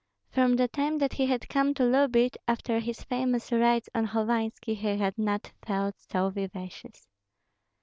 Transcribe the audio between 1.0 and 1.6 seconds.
he had